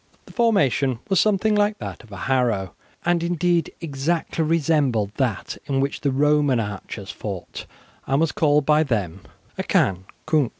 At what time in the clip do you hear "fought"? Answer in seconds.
7.11-7.67